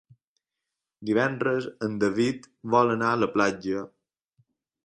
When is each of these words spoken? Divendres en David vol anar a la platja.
Divendres 1.09 1.69
en 1.89 1.99
David 2.05 2.49
vol 2.77 2.97
anar 2.97 3.11
a 3.17 3.23
la 3.25 3.33
platja. 3.37 3.89